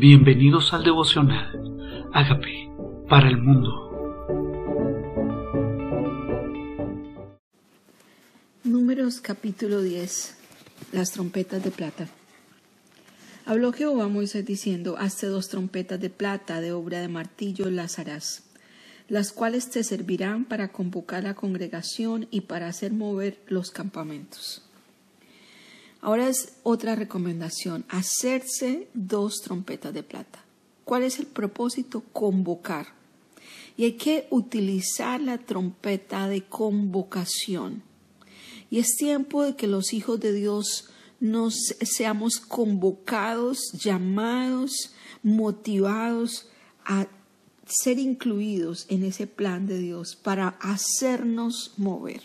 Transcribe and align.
Bienvenidos 0.00 0.72
al 0.72 0.82
devocional. 0.82 2.08
Hágame 2.14 2.72
para 3.06 3.28
el 3.28 3.36
mundo. 3.36 3.68
Números 8.64 9.20
capítulo 9.20 9.82
10. 9.82 10.38
Las 10.92 11.10
trompetas 11.10 11.62
de 11.62 11.70
plata. 11.70 12.08
Habló 13.44 13.74
Jehová 13.74 14.04
a 14.04 14.08
Moisés 14.08 14.46
diciendo, 14.46 14.96
Hazte 14.98 15.26
dos 15.26 15.50
trompetas 15.50 16.00
de 16.00 16.08
plata 16.08 16.62
de 16.62 16.72
obra 16.72 17.02
de 17.02 17.08
martillo 17.08 17.68
las 17.68 17.98
harás, 17.98 18.44
las 19.06 19.32
cuales 19.32 19.68
te 19.68 19.84
servirán 19.84 20.46
para 20.46 20.72
convocar 20.72 21.24
la 21.24 21.34
congregación 21.34 22.26
y 22.30 22.40
para 22.40 22.68
hacer 22.68 22.94
mover 22.94 23.42
los 23.48 23.70
campamentos. 23.70 24.69
Ahora 26.00 26.28
es 26.28 26.54
otra 26.62 26.94
recomendación, 26.94 27.84
hacerse 27.88 28.88
dos 28.94 29.42
trompetas 29.42 29.92
de 29.92 30.02
plata. 30.02 30.44
¿Cuál 30.84 31.02
es 31.02 31.18
el 31.18 31.26
propósito? 31.26 32.02
Convocar. 32.12 32.88
Y 33.76 33.84
hay 33.84 33.92
que 33.92 34.26
utilizar 34.30 35.20
la 35.20 35.38
trompeta 35.38 36.26
de 36.28 36.42
convocación. 36.42 37.82
Y 38.70 38.78
es 38.78 38.96
tiempo 38.96 39.42
de 39.42 39.56
que 39.56 39.66
los 39.66 39.92
hijos 39.92 40.20
de 40.20 40.32
Dios 40.32 40.88
nos 41.20 41.54
seamos 41.82 42.38
convocados, 42.38 43.72
llamados, 43.72 44.92
motivados 45.22 46.48
a 46.84 47.06
ser 47.66 47.98
incluidos 47.98 48.86
en 48.88 49.04
ese 49.04 49.26
plan 49.26 49.66
de 49.66 49.78
Dios 49.78 50.16
para 50.16 50.56
hacernos 50.60 51.72
mover. 51.76 52.22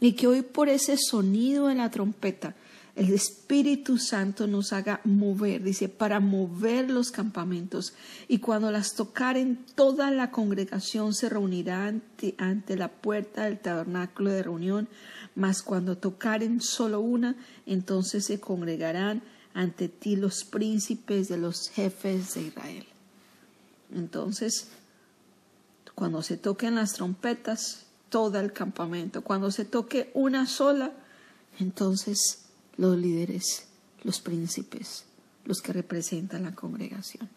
Y 0.00 0.12
que 0.12 0.26
hoy 0.26 0.42
por 0.42 0.68
ese 0.68 0.96
sonido 0.98 1.68
de 1.68 1.76
la 1.76 1.90
trompeta 1.90 2.56
el 2.96 3.12
Espíritu 3.12 3.98
Santo 3.98 4.46
nos 4.46 4.72
haga 4.72 5.00
mover, 5.04 5.62
dice, 5.62 5.88
para 5.88 6.20
mover 6.20 6.90
los 6.90 7.10
campamentos. 7.10 7.94
Y 8.28 8.38
cuando 8.38 8.70
las 8.70 8.94
tocaren, 8.94 9.64
toda 9.74 10.12
la 10.12 10.30
congregación 10.30 11.12
se 11.12 11.28
reunirá 11.28 11.86
ante, 11.86 12.36
ante 12.38 12.76
la 12.76 12.88
puerta 12.88 13.44
del 13.44 13.58
tabernáculo 13.58 14.30
de 14.30 14.44
reunión, 14.44 14.88
mas 15.34 15.62
cuando 15.62 15.98
tocaren 15.98 16.60
solo 16.60 17.00
una, 17.00 17.34
entonces 17.66 18.26
se 18.26 18.38
congregarán 18.38 19.22
ante 19.54 19.88
ti 19.88 20.14
los 20.14 20.44
príncipes 20.44 21.28
de 21.28 21.38
los 21.38 21.68
jefes 21.70 22.34
de 22.34 22.42
Israel. 22.42 22.86
Entonces, 23.92 24.68
cuando 25.96 26.22
se 26.22 26.36
toquen 26.36 26.76
las 26.76 26.92
trompetas, 26.92 27.86
todo 28.08 28.38
el 28.38 28.52
campamento. 28.52 29.22
Cuando 29.22 29.50
se 29.50 29.64
toque 29.64 30.12
una 30.14 30.46
sola, 30.46 30.92
entonces 31.58 32.43
los 32.76 32.98
líderes, 32.98 33.66
los 34.02 34.20
príncipes, 34.20 35.04
los 35.44 35.60
que 35.60 35.72
representan 35.72 36.42
la 36.42 36.54
congregación. 36.54 37.28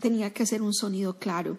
Tenía 0.00 0.32
que 0.32 0.46
ser 0.46 0.62
un 0.62 0.72
sonido 0.72 1.18
claro, 1.18 1.58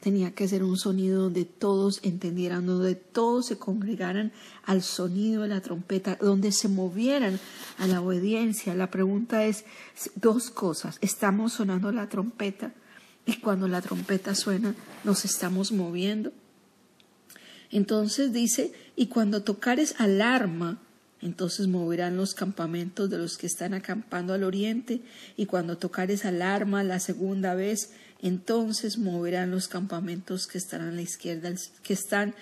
tenía 0.00 0.34
que 0.34 0.48
ser 0.48 0.64
un 0.64 0.76
sonido 0.76 1.22
donde 1.22 1.44
todos 1.44 2.00
entendieran, 2.02 2.66
donde 2.66 2.96
todos 2.96 3.46
se 3.46 3.58
congregaran 3.58 4.32
al 4.64 4.82
sonido 4.82 5.42
de 5.42 5.48
la 5.48 5.60
trompeta, 5.60 6.18
donde 6.20 6.50
se 6.50 6.68
movieran 6.68 7.38
a 7.78 7.86
la 7.86 8.00
obediencia. 8.00 8.74
La 8.74 8.90
pregunta 8.90 9.44
es 9.44 9.64
dos 10.16 10.50
cosas. 10.50 10.98
¿Estamos 11.02 11.52
sonando 11.52 11.92
la 11.92 12.08
trompeta? 12.08 12.72
Y 13.26 13.36
cuando 13.36 13.68
la 13.68 13.80
trompeta 13.80 14.34
suena, 14.34 14.74
nos 15.04 15.24
estamos 15.24 15.70
moviendo. 15.70 16.32
Entonces 17.70 18.32
dice, 18.32 18.72
y 18.96 19.06
cuando 19.06 19.44
tocares 19.44 19.94
alarma, 19.98 20.80
entonces 21.22 21.68
moverán 21.68 22.16
los 22.16 22.34
campamentos 22.34 23.08
de 23.08 23.16
los 23.16 23.38
que 23.38 23.46
están 23.46 23.72
acampando 23.72 24.34
al 24.34 24.42
oriente, 24.42 25.00
y 25.36 25.46
cuando 25.46 25.78
tocares 25.78 26.24
alarma 26.24 26.82
la 26.82 26.98
segunda 26.98 27.54
vez, 27.54 27.92
entonces 28.20 28.98
moverán 28.98 29.50
los 29.50 29.68
campamentos 29.68 30.46
que 30.46 30.58
están 30.58 30.82
a 30.82 30.90
la 30.90 31.00
izquierda, 31.00 31.52
que 31.82 31.94
están 31.94 32.34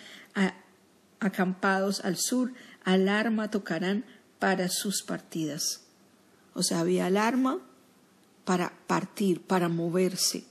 acampados 1.20 2.00
al 2.04 2.16
sur, 2.16 2.52
alarma 2.82 3.50
tocarán 3.50 4.04
para 4.38 4.68
sus 4.68 5.02
partidas. 5.02 5.82
O 6.54 6.62
sea, 6.62 6.80
había 6.80 7.06
alarma 7.06 7.60
para 8.44 8.72
partir, 8.86 9.42
para 9.42 9.68
moverse, 9.68 10.44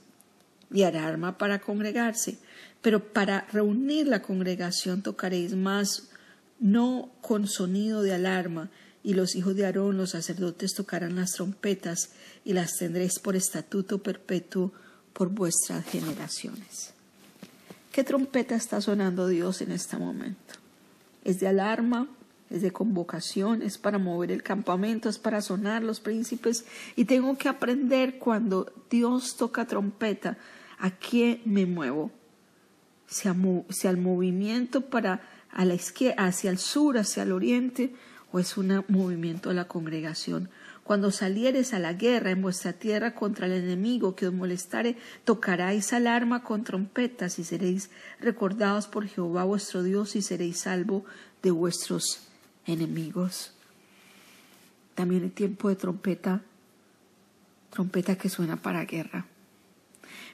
y 0.72 0.84
alarma 0.84 1.36
para 1.36 1.60
congregarse, 1.60 2.38
pero 2.80 3.12
para 3.12 3.46
reunir 3.52 4.06
la 4.06 4.22
congregación 4.22 5.02
tocaréis 5.02 5.54
más 5.56 6.10
no 6.60 7.10
con 7.20 7.48
sonido 7.48 8.02
de 8.02 8.14
alarma, 8.14 8.70
y 9.02 9.14
los 9.14 9.34
hijos 9.34 9.56
de 9.56 9.64
Aarón, 9.64 9.96
los 9.96 10.10
sacerdotes, 10.10 10.74
tocarán 10.74 11.16
las 11.16 11.32
trompetas, 11.32 12.10
y 12.44 12.52
las 12.52 12.76
tendréis 12.76 13.18
por 13.18 13.34
estatuto 13.34 14.02
perpetuo 14.02 14.72
por 15.12 15.30
vuestras 15.30 15.84
generaciones. 15.86 16.92
¿Qué 17.92 18.04
trompeta 18.04 18.54
está 18.54 18.80
sonando 18.80 19.26
Dios 19.26 19.60
en 19.62 19.72
este 19.72 19.96
momento? 19.96 20.54
¿Es 21.24 21.40
de 21.40 21.48
alarma? 21.48 22.08
¿Es 22.48 22.62
de 22.62 22.72
convocación? 22.72 23.62
¿Es 23.62 23.78
para 23.78 23.98
mover 23.98 24.30
el 24.30 24.42
campamento? 24.42 25.08
¿Es 25.08 25.18
para 25.18 25.40
sonar 25.40 25.82
los 25.82 26.00
príncipes? 26.00 26.64
Y 26.94 27.06
tengo 27.06 27.36
que 27.36 27.48
aprender 27.48 28.18
cuando 28.18 28.72
Dios 28.90 29.36
toca 29.36 29.66
trompeta, 29.66 30.38
¿a 30.78 30.90
qué 30.90 31.40
me 31.44 31.66
muevo? 31.66 32.10
Si, 33.06 33.28
al 33.28 33.96
movimiento 33.96 34.82
para 34.82 35.20
a 35.52 35.64
la 35.64 35.74
izquierda, 35.74 36.26
hacia 36.26 36.50
el 36.50 36.58
sur, 36.58 36.98
hacia 36.98 37.22
el 37.22 37.32
oriente, 37.32 37.92
o 38.32 38.38
es 38.38 38.56
un 38.56 38.84
movimiento 38.88 39.48
de 39.48 39.56
la 39.56 39.66
congregación. 39.66 40.48
Cuando 40.84 41.10
salieres 41.10 41.72
a 41.72 41.78
la 41.78 41.92
guerra 41.92 42.30
en 42.30 42.42
vuestra 42.42 42.72
tierra 42.72 43.14
contra 43.14 43.46
el 43.46 43.52
enemigo 43.52 44.16
que 44.16 44.26
os 44.26 44.34
molestare, 44.34 44.96
tocaréis 45.24 45.92
alarma 45.92 46.42
con 46.42 46.64
trompetas 46.64 47.38
y 47.38 47.44
seréis 47.44 47.90
recordados 48.20 48.88
por 48.88 49.06
Jehová 49.06 49.44
vuestro 49.44 49.82
Dios 49.82 50.16
y 50.16 50.22
seréis 50.22 50.60
salvo 50.60 51.04
de 51.42 51.50
vuestros 51.50 52.28
enemigos. 52.66 53.52
También 54.94 55.22
el 55.22 55.32
tiempo 55.32 55.68
de 55.68 55.76
trompeta, 55.76 56.42
trompeta 57.70 58.16
que 58.16 58.28
suena 58.28 58.56
para 58.56 58.84
guerra. 58.84 59.26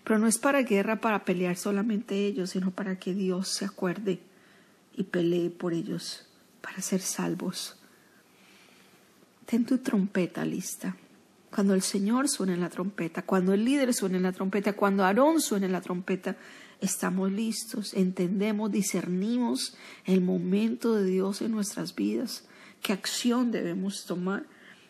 Pero 0.04 0.18
no 0.18 0.26
es 0.26 0.38
para 0.38 0.62
guerra 0.62 1.00
para 1.00 1.24
pelear 1.24 1.56
solamente 1.56 2.26
ellos, 2.26 2.50
sino 2.50 2.70
para 2.70 2.98
que 2.98 3.12
Dios 3.12 3.48
se 3.48 3.64
acuerde 3.64 4.20
y 4.96 5.04
pelee 5.04 5.50
por 5.50 5.74
ellos 5.74 6.26
para 6.60 6.80
ser 6.80 7.00
salvos. 7.00 7.76
Ten 9.44 9.64
tu 9.64 9.78
trompeta 9.78 10.44
lista. 10.44 10.96
Cuando 11.50 11.74
el 11.74 11.82
Señor 11.82 12.28
suene 12.28 12.56
la 12.56 12.68
trompeta, 12.68 13.22
cuando 13.22 13.52
el 13.52 13.64
líder 13.64 13.94
suene 13.94 14.18
la 14.18 14.32
trompeta, 14.32 14.72
cuando 14.72 15.04
Aarón 15.04 15.40
suene 15.40 15.68
la 15.68 15.80
trompeta, 15.80 16.36
estamos 16.80 17.30
listos, 17.30 17.94
entendemos, 17.94 18.72
discernimos 18.72 19.76
el 20.04 20.20
momento 20.20 20.96
de 20.96 21.04
Dios 21.04 21.40
en 21.42 21.52
nuestras 21.52 21.94
vidas, 21.94 22.44
qué 22.82 22.92
acción 22.92 23.52
debemos 23.52 24.04
tomar. 24.06 24.44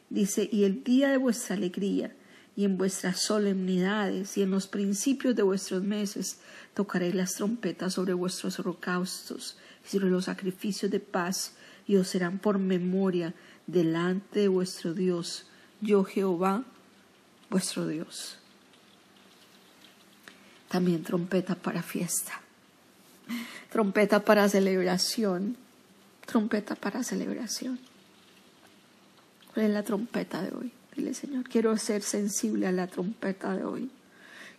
Dice, 0.08 0.48
y 0.50 0.64
el 0.64 0.82
día 0.82 1.10
de 1.10 1.18
vuestra 1.18 1.56
alegría 1.56 2.16
y 2.56 2.64
en 2.64 2.78
vuestras 2.78 3.20
solemnidades 3.20 4.36
y 4.38 4.42
en 4.42 4.50
los 4.50 4.66
principios 4.66 5.36
de 5.36 5.42
vuestros 5.42 5.82
meses 5.82 6.40
tocaréis 6.74 7.14
las 7.14 7.34
trompetas 7.34 7.94
sobre 7.94 8.14
vuestros 8.14 8.58
holocaustos 8.58 9.58
sobre 9.88 10.10
los 10.10 10.26
sacrificios 10.26 10.91
de 10.91 11.00
paz, 11.00 11.54
y 11.86 11.97
os 11.97 12.08
serán 12.08 12.38
por 12.38 12.58
memoria 12.58 13.34
delante 13.66 14.41
de 14.41 14.48
vuestro 14.48 14.92
Dios, 14.92 15.47
yo 15.80 16.04
Jehová, 16.04 16.64
vuestro 17.48 17.86
Dios. 17.86 18.38
También 20.69 21.04
trompeta 21.04 21.54
para 21.54 21.82
fiesta, 21.82 22.41
trompeta 23.70 24.24
para 24.24 24.48
celebración, 24.48 25.56
trompeta 26.26 26.74
para 26.74 27.04
celebración. 27.04 27.78
¿Cuál 29.54 29.66
es 29.66 29.72
la 29.72 29.84
trompeta 29.84 30.42
de 30.42 30.54
hoy? 30.54 30.72
Dile, 30.94 31.15
Señor, 31.15 31.44
quiero 31.48 31.77
ser 31.77 32.03
sensible 32.03 32.66
a 32.66 32.72
la 32.72 32.88
trompeta 32.88 33.54
de 33.54 33.65
hoy. 33.65 33.91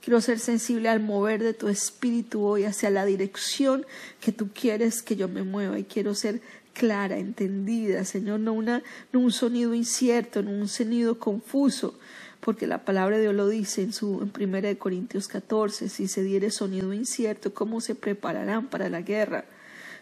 Quiero 0.01 0.21
ser 0.21 0.39
sensible 0.39 0.89
al 0.89 1.01
mover 1.01 1.43
de 1.43 1.53
tu 1.53 1.67
espíritu 1.67 2.43
hoy 2.43 2.63
hacia 2.63 2.89
la 2.89 3.05
dirección 3.05 3.85
que 4.21 4.31
tú 4.31 4.49
quieres 4.53 5.01
que 5.01 5.15
yo 5.15 5.27
me 5.27 5.43
mueva 5.43 5.77
y 5.79 5.83
quiero 5.83 6.15
ser 6.15 6.41
clara, 6.77 7.17
entendida, 7.17 8.05
Señor, 8.05 8.39
no, 8.39 8.61
no 8.61 8.81
un 9.13 9.31
sonido 9.31 9.73
incierto, 9.73 10.43
no 10.43 10.51
un 10.51 10.67
sonido 10.67 11.17
confuso, 11.17 11.97
porque 12.39 12.67
la 12.67 12.85
palabra 12.85 13.17
de 13.17 13.23
Dios 13.23 13.35
lo 13.35 13.49
dice 13.49 13.81
en 13.81 13.93
su 13.93 14.21
en 14.21 14.29
primera 14.29 14.67
de 14.67 14.77
Corintios 14.77 15.27
14, 15.27 15.89
si 15.89 16.07
se 16.07 16.23
diere 16.23 16.51
sonido 16.51 16.93
incierto, 16.93 17.53
¿cómo 17.53 17.81
se 17.81 17.95
prepararán 17.95 18.67
para 18.67 18.89
la 18.89 19.01
guerra? 19.01 19.45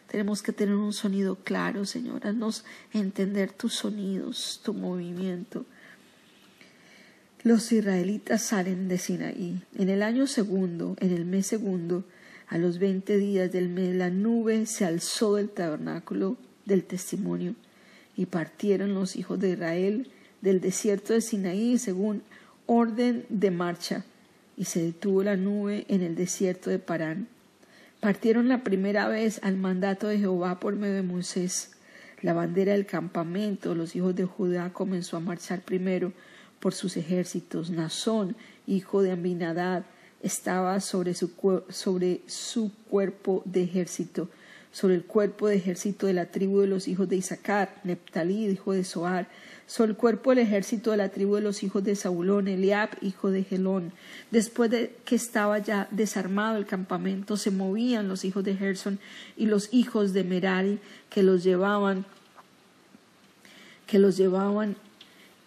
Tenemos 0.08 0.42
que 0.42 0.52
tener 0.52 0.76
un 0.76 0.94
sonido 0.94 1.38
claro, 1.44 1.86
Señor, 1.86 2.28
haznos 2.28 2.66
entender 2.94 3.54
tus 3.54 3.74
sonidos, 3.74 4.62
tu 4.64 4.74
movimiento. 4.74 5.66
Los 7.46 7.72
israelitas 7.72 8.42
salen 8.42 8.88
de 8.88 8.98
Sinaí. 8.98 9.62
En 9.78 9.90
el 9.90 10.02
año 10.02 10.26
segundo, 10.26 10.96
en 11.00 11.14
el 11.14 11.26
mes 11.26 11.46
segundo, 11.46 12.04
a 12.48 12.58
los 12.58 12.80
veinte 12.80 13.20
días 13.20 13.52
del 13.52 13.70
mes, 13.70 13.96
la 13.96 14.10
nube 14.10 14.66
se 14.66 14.84
alzó 14.84 15.36
del 15.36 15.50
tabernáculo 15.50 16.38
del 16.66 16.84
testimonio 16.84 17.54
y 18.18 18.26
partieron 18.26 18.96
los 18.96 19.16
hijos 19.16 19.40
de 19.40 19.52
Israel 19.52 20.10
del 20.42 20.60
desierto 20.60 21.14
de 21.14 21.22
Sinaí 21.22 21.78
según 21.78 22.24
orden 22.66 23.28
de 23.30 23.52
marcha, 23.52 24.06
y 24.58 24.66
se 24.66 24.82
detuvo 24.82 25.22
la 25.22 25.36
nube 25.36 25.86
en 25.88 26.02
el 26.02 26.16
desierto 26.16 26.72
de 26.72 26.80
Parán. 26.80 27.28
Partieron 28.00 28.48
la 28.48 28.64
primera 28.64 29.08
vez 29.08 29.40
al 29.44 29.56
mandato 29.56 30.08
de 30.08 30.18
Jehová 30.18 30.60
por 30.60 30.78
medio 30.78 30.96
de 30.96 31.04
Moisés. 31.04 31.74
La 32.24 32.34
bandera 32.34 32.72
del 32.72 32.88
campamento, 32.88 33.76
los 33.76 33.96
hijos 33.96 34.16
de 34.16 34.26
Judá 34.26 34.74
comenzó 34.74 35.18
a 35.18 35.20
marchar 35.20 35.62
primero 35.62 36.12
por 36.66 36.74
sus 36.74 36.98
ejércitos. 36.98 37.70
Nazón, 37.70 38.36
hijo 38.66 39.04
de 39.04 39.12
Aminadad, 39.12 39.84
estaba 40.24 40.80
sobre 40.80 41.14
su, 41.14 41.30
sobre 41.70 42.22
su 42.26 42.72
cuerpo 42.90 43.44
de 43.46 43.62
ejército, 43.62 44.30
sobre 44.72 44.96
el 44.96 45.04
cuerpo 45.04 45.48
de 45.48 45.58
ejército 45.58 46.08
de 46.08 46.14
la 46.14 46.26
tribu 46.32 46.62
de 46.62 46.66
los 46.66 46.88
hijos 46.88 47.08
de 47.08 47.18
Isaacar, 47.18 47.80
Neptalí, 47.84 48.48
hijo 48.48 48.74
de 48.74 48.84
Soar, 48.84 49.28
sobre 49.68 49.92
el 49.92 49.96
cuerpo 49.96 50.32
del 50.32 50.40
ejército 50.40 50.90
de 50.90 50.98
la 50.98 51.10
tribu 51.10 51.36
de 51.36 51.42
los 51.42 51.62
hijos 51.62 51.84
de 51.84 51.96
Saulón, 51.96 52.48
Eliab, 52.48 52.90
hijo 53.04 53.30
de 53.30 53.44
Gelón. 53.44 53.94
Después 54.32 54.72
de 54.72 54.96
que 55.06 55.14
estaba 55.14 55.60
ya 55.60 55.88
desarmado 55.92 56.58
el 56.58 56.66
campamento, 56.66 57.38
se 57.38 57.52
movían 57.52 58.08
los 58.08 58.26
hijos 58.26 58.44
de 58.44 58.56
Gerson 58.56 58.98
y 59.38 59.46
los 59.46 59.72
hijos 59.72 60.14
de 60.14 60.24
Merari, 60.24 60.80
que 61.12 61.22
los 61.22 61.44
llevaban, 61.44 62.08
que 63.86 64.00
los 64.00 64.18
llevaban 64.18 64.78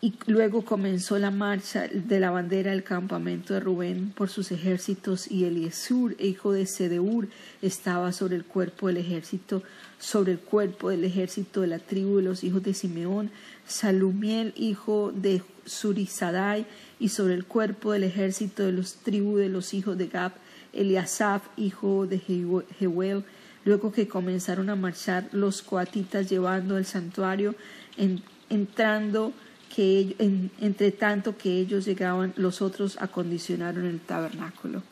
y 0.01 0.15
luego 0.27 0.65
comenzó 0.65 1.19
la 1.19 1.33
marcha 1.33 1.89
de 1.89 2.21
la 2.21 2.31
bandera 2.31 2.71
del 2.71 2.85
campamento 2.85 3.55
de 3.55 3.61
Rubén 3.61 4.13
por 4.15 4.29
sus 4.29 4.53
ejércitos 4.53 5.29
y 5.29 5.45
Eliesur, 5.45 6.15
hijo 6.21 6.53
de 6.53 6.67
Sedeur, 6.67 7.27
estaba 7.63 8.13
sobre 8.13 8.37
el 8.37 8.45
cuerpo 8.45 8.87
del 8.87 8.99
ejército, 8.99 9.65
sobre 9.99 10.33
el 10.33 10.39
cuerpo 10.39 10.91
del 10.91 11.03
ejército 11.03 11.63
de 11.63 11.67
la 11.67 11.81
tribu 11.81 12.19
de 12.19 12.23
los 12.23 12.45
hijos 12.45 12.63
de 12.63 12.75
Simeón, 12.75 13.31
Salumiel, 13.67 14.55
hijo 14.57 15.11
de 15.13 15.43
Surizadai, 15.67 16.65
y 17.01 17.09
sobre 17.09 17.35
el 17.35 17.45
cuerpo 17.45 17.91
del 17.91 18.05
ejército 18.05 18.65
de 18.65 18.73
los 18.73 18.95
tribus 18.95 19.41
de 19.41 19.49
los 19.49 19.75
hijos 19.75 19.99
de 19.99 20.07
Gab, 20.07 20.33
Eliasaf, 20.73 21.43
hijo 21.57 22.07
de 22.07 22.21
Jehuel, 22.21 23.25
luego 23.65 23.91
que 23.91 24.07
comenzaron 24.07 24.71
a 24.71 24.77
marchar 24.77 25.29
los 25.33 25.61
coatitas 25.63 26.31
llevando 26.31 26.79
el 26.79 26.85
santuario, 26.85 27.57
entrando 28.49 29.33
que 29.75 30.17
entre 30.61 30.93
tanto 30.93 31.37
que 31.37 31.59
ellos 31.59 31.85
llegaban, 31.85 32.33
los 32.37 32.63
otros 32.63 32.97
acondicionaron 33.01 33.87
el 33.87 34.01
tabernáculo. 34.01 34.83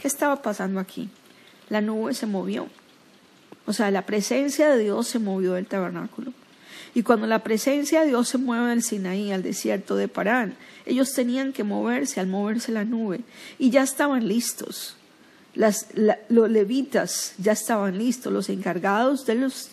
¿Qué 0.00 0.08
estaba 0.08 0.42
pasando 0.42 0.80
aquí? 0.80 1.08
La 1.68 1.80
nube 1.80 2.14
se 2.14 2.26
movió. 2.26 2.68
O 3.66 3.72
sea, 3.72 3.90
la 3.90 4.06
presencia 4.06 4.70
de 4.70 4.84
Dios 4.84 5.08
se 5.08 5.18
movió 5.18 5.54
del 5.54 5.66
tabernáculo. 5.66 6.32
Y 6.94 7.02
cuando 7.02 7.26
la 7.26 7.42
presencia 7.42 8.00
de 8.00 8.08
Dios 8.08 8.28
se 8.28 8.38
mueve 8.38 8.70
del 8.70 8.82
Sinaí 8.82 9.32
al 9.32 9.42
desierto 9.42 9.96
de 9.96 10.08
Parán, 10.08 10.56
ellos 10.86 11.12
tenían 11.12 11.52
que 11.52 11.64
moverse 11.64 12.20
al 12.20 12.26
moverse 12.26 12.72
la 12.72 12.84
nube. 12.84 13.20
Y 13.58 13.70
ya 13.70 13.82
estaban 13.82 14.26
listos. 14.28 14.96
Los 15.54 16.50
levitas 16.50 17.34
ya 17.38 17.52
estaban 17.52 17.98
listos, 17.98 18.32
los 18.32 18.48
encargados 18.48 19.26
de, 19.26 19.34
los, 19.34 19.70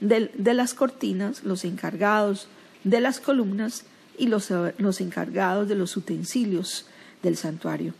de 0.00 0.54
las 0.54 0.74
cortinas, 0.74 1.44
los 1.44 1.64
encargados 1.64 2.48
de 2.86 3.00
las 3.00 3.18
columnas 3.18 3.82
y 4.16 4.28
los, 4.28 4.48
los 4.78 5.00
encargados 5.00 5.68
de 5.68 5.74
los 5.74 5.96
utensilios 5.96 6.86
del 7.22 7.36
santuario. 7.36 7.94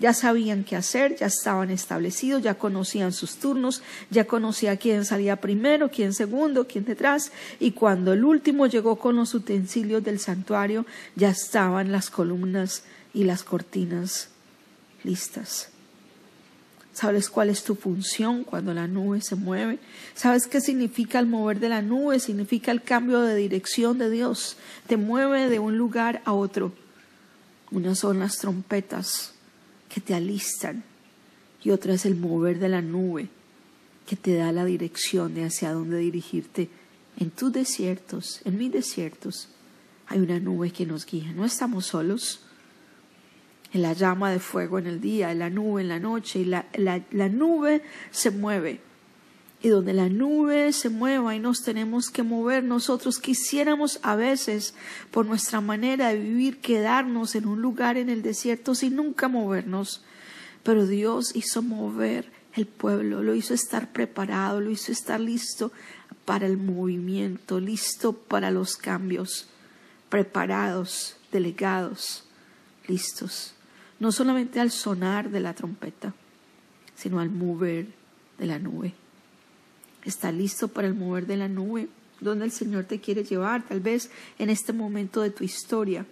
Ya 0.00 0.12
sabían 0.12 0.64
qué 0.64 0.76
hacer, 0.76 1.16
ya 1.16 1.26
estaban 1.26 1.70
establecidos, 1.70 2.42
ya 2.42 2.54
conocían 2.54 3.12
sus 3.12 3.36
turnos, 3.36 3.82
ya 4.10 4.26
conocía 4.26 4.76
quién 4.76 5.06
salía 5.06 5.36
primero, 5.36 5.90
quién 5.90 6.12
segundo, 6.12 6.66
quién 6.66 6.84
detrás, 6.84 7.32
y 7.60 7.70
cuando 7.70 8.12
el 8.12 8.24
último 8.24 8.66
llegó 8.66 8.96
con 8.96 9.16
los 9.16 9.32
utensilios 9.32 10.04
del 10.04 10.18
santuario, 10.18 10.84
ya 11.14 11.30
estaban 11.30 11.92
las 11.92 12.10
columnas 12.10 12.82
y 13.14 13.24
las 13.24 13.42
cortinas 13.42 14.28
listas. 15.02 15.70
¿Sabes 16.96 17.28
cuál 17.28 17.50
es 17.50 17.62
tu 17.62 17.74
función 17.74 18.42
cuando 18.42 18.72
la 18.72 18.86
nube 18.86 19.20
se 19.20 19.36
mueve? 19.36 19.78
¿Sabes 20.14 20.46
qué 20.46 20.62
significa 20.62 21.18
el 21.18 21.26
mover 21.26 21.60
de 21.60 21.68
la 21.68 21.82
nube? 21.82 22.18
Significa 22.20 22.72
el 22.72 22.80
cambio 22.82 23.20
de 23.20 23.34
dirección 23.34 23.98
de 23.98 24.08
Dios. 24.08 24.56
Te 24.86 24.96
mueve 24.96 25.50
de 25.50 25.58
un 25.58 25.76
lugar 25.76 26.22
a 26.24 26.32
otro. 26.32 26.72
Unas 27.70 27.98
son 27.98 28.18
las 28.18 28.38
trompetas 28.38 29.34
que 29.90 30.00
te 30.00 30.14
alistan 30.14 30.84
y 31.62 31.68
otra 31.68 31.92
es 31.92 32.06
el 32.06 32.16
mover 32.16 32.58
de 32.58 32.70
la 32.70 32.80
nube 32.80 33.28
que 34.06 34.16
te 34.16 34.34
da 34.34 34.50
la 34.50 34.64
dirección 34.64 35.34
de 35.34 35.44
hacia 35.44 35.74
dónde 35.74 35.98
dirigirte. 35.98 36.70
En 37.18 37.28
tus 37.28 37.52
desiertos, 37.52 38.40
en 38.46 38.56
mis 38.56 38.72
desiertos, 38.72 39.50
hay 40.06 40.20
una 40.20 40.40
nube 40.40 40.70
que 40.70 40.86
nos 40.86 41.04
guía. 41.04 41.30
No 41.32 41.44
estamos 41.44 41.84
solos 41.84 42.40
en 43.72 43.82
la 43.82 43.92
llama 43.92 44.30
de 44.30 44.38
fuego 44.38 44.78
en 44.78 44.86
el 44.86 45.00
día, 45.00 45.32
en 45.32 45.40
la 45.40 45.50
nube 45.50 45.82
en 45.82 45.88
la 45.88 45.98
noche, 45.98 46.40
y 46.40 46.44
la, 46.44 46.66
la, 46.76 47.28
nube 47.28 47.82
se 48.10 48.30
mueve. 48.30 48.80
Y 49.62 49.68
donde 49.68 49.92
la 49.92 50.08
nube 50.08 50.72
se 50.72 50.90
mueva 50.90 51.34
y 51.34 51.40
nos 51.40 51.62
tenemos 51.62 52.10
que 52.10 52.22
mover, 52.22 52.62
nosotros 52.62 53.18
quisiéramos 53.18 53.98
a 54.02 54.14
veces, 54.14 54.74
por 55.10 55.26
nuestra 55.26 55.60
manera 55.60 56.08
de 56.08 56.18
vivir, 56.18 56.60
quedarnos 56.60 57.34
en 57.34 57.46
un 57.46 57.60
lugar 57.62 57.96
en 57.96 58.08
el 58.08 58.22
desierto 58.22 58.74
sin 58.74 58.96
nunca 58.96 59.28
movernos. 59.28 60.04
Pero 60.62 60.86
Dios 60.86 61.34
hizo 61.34 61.62
mover 61.62 62.30
el 62.54 62.66
pueblo, 62.66 63.22
lo 63.22 63.34
hizo 63.34 63.54
estar 63.54 63.92
preparado, 63.92 64.60
lo 64.60 64.70
hizo 64.70 64.92
estar 64.92 65.20
listo 65.20 65.72
para 66.24 66.46
el 66.46 66.56
movimiento, 66.56 67.60
listo 67.60 68.12
para 68.12 68.50
los 68.50 68.76
cambios, 68.76 69.48
preparados, 70.08 71.16
delegados, 71.32 72.24
listos 72.86 73.55
no 73.98 74.12
solamente 74.12 74.60
al 74.60 74.70
sonar 74.70 75.30
de 75.30 75.40
la 75.40 75.54
trompeta, 75.54 76.14
sino 76.94 77.20
al 77.20 77.30
mover 77.30 77.86
de 78.38 78.46
la 78.46 78.58
nube. 78.58 78.94
Está 80.04 80.32
listo 80.32 80.68
para 80.68 80.86
el 80.86 80.94
mover 80.94 81.26
de 81.26 81.36
la 81.36 81.48
nube, 81.48 81.88
donde 82.20 82.44
el 82.44 82.50
Señor 82.52 82.84
te 82.84 83.00
quiere 83.00 83.24
llevar, 83.24 83.62
tal 83.66 83.80
vez 83.80 84.10
en 84.38 84.50
este 84.50 84.72
momento 84.72 85.20
de 85.20 85.30
tu 85.30 85.44
historia. 85.44 86.06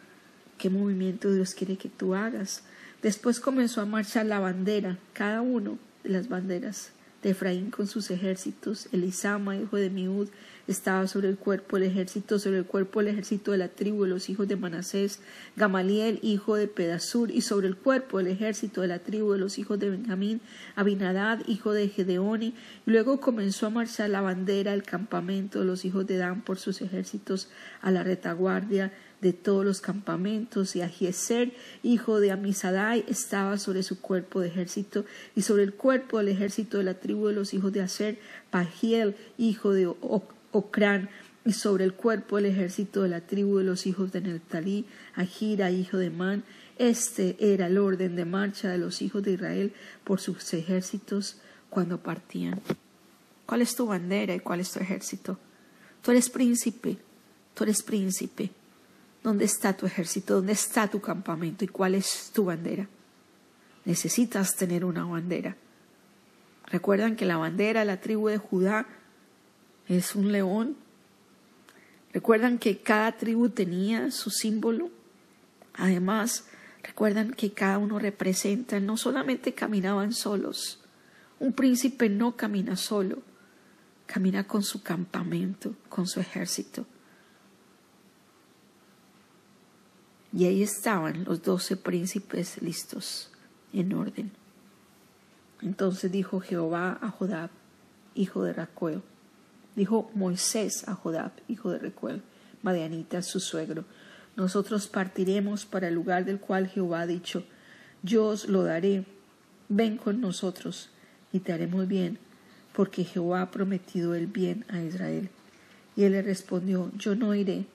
¿Qué 0.59 0.71
movimiento 0.71 1.33
Dios 1.33 1.55
quiere 1.55 1.77
que 1.77 1.89
tú 1.89 2.15
hagas? 2.15 2.63
Después 3.03 3.41
comenzó 3.41 3.81
a 3.81 3.87
marchar 3.87 4.27
la 4.27 4.41
bandera, 4.41 4.99
cada 5.13 5.43
uno 5.43 5.79
de 6.03 6.11
las 6.11 6.29
banderas 6.29 6.93
de 7.25 7.31
Efraín 7.31 7.71
con 7.71 7.87
sus 7.87 8.11
ejércitos, 8.11 8.87
Elisama, 8.93 9.57
hijo 9.57 9.79
de 9.79 9.89
Miud, 9.89 10.29
estaba 10.69 11.07
sobre 11.09 11.29
el 11.29 11.39
cuerpo 11.39 11.79
del 11.79 11.91
ejército, 11.91 12.39
sobre 12.39 12.59
el 12.59 12.67
cuerpo 12.67 13.01
del 13.01 13.09
ejército 13.09 13.53
de 13.53 13.59
la 13.59 13.69
tribu 13.69 14.05
de 14.05 14.11
los 14.11 14.29
hijos 14.29 14.47
de 14.47 14.57
Manasés, 14.57 15.21
Gamaliel, 15.57 16.19
hijo 16.23 16.55
de 16.57 16.69
Pedasur, 16.69 17.31
y 17.31 17.41
sobre 17.41 17.67
el 17.67 17.77
cuerpo 17.77 18.19
del 18.19 18.29
ejército 18.29 18.83
de 18.83 18.89
la 18.89 18.99
tribu 18.99 19.33
de 19.33 19.39
los 19.39 19.59
hijos 19.59 19.79
de 19.79 19.91
Benjamín, 19.91 20.43
Abinadad, 20.77 21.41
hijo 21.47 21.73
de 21.73 21.89
Gedeoni. 21.89 22.55
Luego 22.85 23.21
comenzó 23.21 23.67
a 23.67 23.71
marchar 23.71 24.11
la 24.11 24.21
bandera 24.21 24.73
del 24.73 24.83
campamento 24.83 25.61
de 25.61 25.65
los 25.65 25.87
hijos 25.87 26.07
de 26.07 26.19
Dan 26.19 26.43
por 26.43 26.59
sus 26.59 26.83
ejércitos 26.83 27.49
a 27.81 27.91
la 27.91 28.03
retaguardia 28.03 28.93
de 29.25 29.33
todos 29.33 29.65
los 29.65 29.81
campamentos, 29.81 30.77
y 30.77 30.83
Ahieser, 30.83 31.55
hijo 31.83 32.21
de 32.21 32.31
Amisadai, 32.31 33.07
estaba 33.09 33.57
sobre 33.57 33.83
su 33.83 33.99
cuerpo 33.99 34.41
de 34.41 34.49
ejército, 34.49 35.07
y 35.35 35.41
sobre 35.41 35.63
el 35.63 35.73
cuerpo 35.73 36.19
del 36.19 36.29
ejército 36.29 36.77
de 36.77 36.85
la 36.85 37.01
tribu 37.01 37.29
de 37.29 37.33
los 37.33 37.55
hijos 37.55 37.73
de 37.73 37.81
Aser, 37.81 38.19
Pagiel, 38.51 39.17
hijo 39.39 39.73
de 39.73 39.87
Ocrán, 40.53 41.09
y 41.47 41.55
sobre 41.55 41.85
el 41.85 41.95
cuerpo 41.95 42.37
del 42.37 42.47
ejército 42.47 43.03
de 43.03 43.09
la 43.09 43.23
tribu 43.23 43.57
de 43.57 43.65
los 43.65 43.87
hijos 43.87 44.13
de 44.13 44.21
Neptalí, 44.21 44.85
Agira, 45.15 45.71
hijo 45.71 45.97
de 45.97 46.11
Man. 46.11 46.45
Este 46.77 47.37
era 47.41 47.69
el 47.69 47.79
orden 47.79 48.17
de 48.17 48.27
marcha 48.27 48.69
de 48.69 48.77
los 48.77 49.01
hijos 49.01 49.23
de 49.23 49.33
Israel 49.33 49.73
por 50.05 50.21
sus 50.21 50.53
ejércitos 50.53 51.39
cuando 51.71 51.97
partían. 51.97 52.61
¿Cuál 53.47 53.63
es 53.63 53.75
tu 53.75 53.87
bandera 53.87 54.35
y 54.35 54.41
cuál 54.41 54.61
es 54.61 54.71
tu 54.71 54.81
ejército? 54.81 55.39
Tú 56.03 56.11
eres 56.11 56.29
príncipe, 56.29 56.99
tú 57.55 57.65
eres 57.65 57.83
príncipe. 57.83 58.51
¿Dónde 59.25 59.47
está 59.47 59.75
tu 59.75 59.87
ejército? 59.87 60.35
¿Dónde 60.35 60.53
está 60.53 60.87
tu 60.87 61.01
campamento? 61.01 61.65
¿Y 61.65 61.69
cuál 61.69 61.95
es 61.95 62.31
tu 62.35 62.45
bandera? 62.45 62.87
Necesitas 63.87 64.55
tener 64.55 64.85
una 64.85 65.07
bandera. 65.07 65.57
Recuerdan 66.67 67.17
que 67.17 67.25
la 67.25 67.39
bandera 67.39 67.81
de 67.81 67.87
la 67.87 68.01
tribu 68.03 68.29
de 68.29 68.37
Judá 68.37 68.87
es 69.89 70.15
un 70.15 70.31
león. 70.31 70.77
Recuerdan 72.13 72.59
que 72.59 72.83
cada 72.83 73.17
tribu 73.17 73.49
tenía 73.49 74.11
su 74.11 74.29
símbolo. 74.29 74.91
Además, 75.73 76.47
recuerdan 76.83 77.33
que 77.33 77.55
cada 77.55 77.79
uno 77.79 77.99
representa, 77.99 78.79
no 78.79 78.99
solamente 78.99 79.55
caminaban 79.55 80.13
solos. 80.13 80.81
Un 81.41 81.55
príncipe 81.55 82.11
no 82.11 82.37
camina 82.37 82.77
solo, 82.77 83.23
camina 84.05 84.47
con 84.47 84.63
su 84.63 84.83
campamento, 84.83 85.75
con 85.89 86.07
su 86.07 86.21
ejército. 86.21 86.85
Y 90.35 90.47
ahí 90.47 90.63
estaban 90.63 91.25
los 91.25 91.43
doce 91.43 91.77
príncipes 91.77 92.61
listos, 92.61 93.31
en 93.73 93.93
orden. 93.95 94.33
Entonces 95.63 96.11
dijo 96.11 96.41
Jehová 96.41 96.99
a 97.01 97.11
Jodab, 97.11 97.51
hijo 98.15 98.43
de 98.43 98.53
Racuel, 98.53 99.03
Dijo 99.77 100.11
Moisés 100.15 100.87
a 100.87 100.95
Jodab, 100.95 101.33
hijo 101.49 101.71
de 101.71 101.79
Recuel, 101.79 102.23
Madianita, 102.63 103.23
su 103.23 103.41
suegro, 103.41 103.85
nosotros 104.37 104.87
partiremos 104.87 105.67
para 105.67 105.89
el 105.89 105.95
lugar 105.95 106.25
del 106.25 106.39
cual 106.39 106.69
Jehová 106.69 107.03
ha 107.03 107.07
dicho, 107.07 107.45
yo 108.03 108.27
os 108.27 108.49
lo 108.49 108.63
daré, 108.63 109.05
ven 109.69 109.97
con 109.97 110.21
nosotros 110.21 110.91
y 111.33 111.41
te 111.41 111.53
haremos 111.53 111.89
bien, 111.89 112.19
porque 112.73 113.05
Jehová 113.05 113.43
ha 113.43 113.51
prometido 113.51 114.15
el 114.15 114.27
bien 114.27 114.65
a 114.69 114.81
Israel. 114.81 115.29
Y 115.97 116.05
él 116.05 116.13
le 116.13 116.23
respondió, 116.23 116.91
yo 116.97 117.15
no 117.15 117.35
iré, 117.35 117.67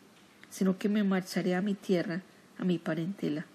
sino 0.49 0.77
que 0.77 0.89
me 0.89 1.03
marcharé 1.03 1.55
a 1.55 1.61
mi 1.61 1.73
tierra, 1.73 2.21
a 2.59 2.65
mi 2.65 2.77
parentela. 2.77 3.45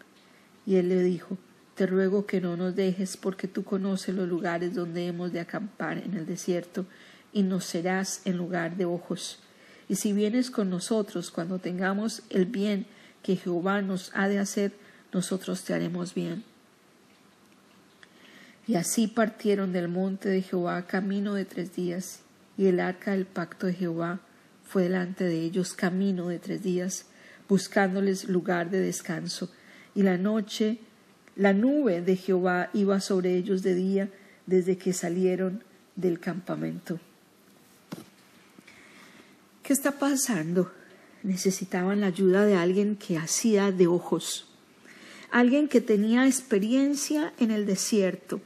Y 0.66 0.76
él 0.76 0.88
le 0.88 1.02
dijo, 1.02 1.38
te 1.74 1.86
ruego 1.86 2.26
que 2.26 2.40
no 2.40 2.56
nos 2.56 2.74
dejes, 2.74 3.16
porque 3.16 3.48
tú 3.48 3.64
conoces 3.64 4.14
los 4.14 4.28
lugares 4.28 4.74
donde 4.74 5.06
hemos 5.06 5.32
de 5.32 5.40
acampar 5.40 5.98
en 5.98 6.14
el 6.14 6.26
desierto, 6.26 6.86
y 7.32 7.42
nos 7.42 7.64
serás 7.64 8.22
en 8.24 8.36
lugar 8.36 8.76
de 8.76 8.84
ojos. 8.84 9.40
Y 9.88 9.96
si 9.96 10.12
vienes 10.12 10.50
con 10.50 10.70
nosotros 10.70 11.30
cuando 11.30 11.58
tengamos 11.58 12.22
el 12.30 12.46
bien 12.46 12.86
que 13.22 13.36
Jehová 13.36 13.82
nos 13.82 14.10
ha 14.14 14.28
de 14.28 14.38
hacer, 14.38 14.72
nosotros 15.12 15.64
te 15.64 15.74
haremos 15.74 16.14
bien. 16.14 16.44
Y 18.66 18.76
así 18.76 19.08
partieron 19.08 19.72
del 19.72 19.88
monte 19.88 20.28
de 20.28 20.42
Jehová 20.42 20.86
camino 20.86 21.34
de 21.34 21.44
tres 21.44 21.74
días, 21.74 22.20
y 22.56 22.66
el 22.66 22.80
arca 22.80 23.10
del 23.10 23.26
pacto 23.26 23.66
de 23.66 23.74
Jehová 23.74 24.20
fue 24.64 24.84
delante 24.84 25.24
de 25.24 25.40
ellos 25.40 25.74
camino 25.74 26.28
de 26.28 26.38
tres 26.38 26.62
días, 26.62 27.06
buscándoles 27.48 28.28
lugar 28.28 28.70
de 28.70 28.80
descanso. 28.80 29.50
Y 29.94 30.02
la 30.02 30.18
noche, 30.18 30.78
la 31.36 31.52
nube 31.52 32.00
de 32.00 32.16
Jehová 32.16 32.70
iba 32.72 33.00
sobre 33.00 33.36
ellos 33.36 33.62
de 33.62 33.74
día 33.74 34.08
desde 34.46 34.76
que 34.76 34.92
salieron 34.92 35.62
del 35.96 36.20
campamento. 36.20 36.98
¿Qué 39.62 39.72
está 39.72 39.92
pasando? 39.92 40.70
Necesitaban 41.22 42.00
la 42.00 42.08
ayuda 42.08 42.44
de 42.44 42.56
alguien 42.56 42.96
que 42.96 43.16
hacía 43.16 43.72
de 43.72 43.86
ojos, 43.86 44.46
alguien 45.30 45.68
que 45.68 45.80
tenía 45.80 46.26
experiencia 46.26 47.32
en 47.38 47.50
el 47.50 47.64
desierto, 47.64 48.42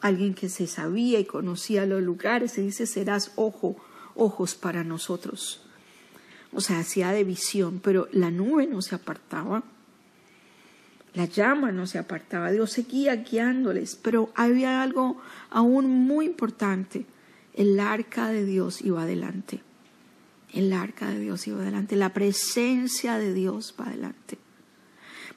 alguien 0.00 0.34
que 0.34 0.48
se 0.48 0.66
sabía 0.66 1.18
y 1.20 1.26
conocía 1.26 1.84
los 1.84 2.02
lugares, 2.02 2.52
se 2.52 2.62
dice 2.62 2.86
serás 2.86 3.32
ojo, 3.36 3.76
ojos 4.14 4.54
para 4.54 4.82
nosotros. 4.82 5.65
O 6.52 6.60
sea, 6.60 6.78
hacía 6.78 7.12
de 7.12 7.24
visión, 7.24 7.80
pero 7.82 8.08
la 8.12 8.30
nube 8.30 8.66
no 8.66 8.82
se 8.82 8.94
apartaba, 8.94 9.62
la 11.14 11.24
llama 11.24 11.72
no 11.72 11.86
se 11.86 11.98
apartaba, 11.98 12.50
Dios 12.50 12.72
seguía 12.72 13.16
guiándoles, 13.16 13.96
pero 13.96 14.30
había 14.34 14.82
algo 14.82 15.20
aún 15.50 15.88
muy 15.88 16.26
importante, 16.26 17.06
el 17.54 17.80
arca 17.80 18.28
de 18.28 18.44
Dios 18.44 18.82
iba 18.82 19.02
adelante. 19.02 19.62
El 20.52 20.72
arca 20.72 21.08
de 21.08 21.18
Dios 21.18 21.46
iba 21.46 21.60
adelante, 21.60 21.96
la 21.96 22.12
presencia 22.12 23.18
de 23.18 23.32
Dios 23.32 23.74
va 23.80 23.86
adelante. 23.86 24.38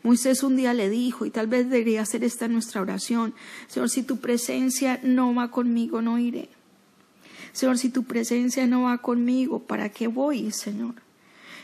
Moisés 0.04 0.44
un 0.44 0.56
día 0.56 0.74
le 0.74 0.90
dijo, 0.90 1.26
y 1.26 1.30
tal 1.30 1.48
vez 1.48 1.70
debería 1.70 2.06
ser 2.06 2.24
esta 2.24 2.48
nuestra 2.48 2.82
oración, 2.82 3.34
Señor, 3.68 3.90
si 3.90 4.04
tu 4.04 4.18
presencia 4.18 5.00
no 5.04 5.34
va 5.34 5.52
conmigo, 5.52 6.02
no 6.02 6.20
iré. 6.20 6.50
Señor, 7.52 7.78
si 7.78 7.90
tu 7.90 8.04
presencia 8.04 8.68
no 8.68 8.84
va 8.84 8.98
conmigo, 9.00 9.60
¿para 9.60 9.90
qué 9.90 10.08
voy, 10.08 10.52
Señor? 10.52 10.96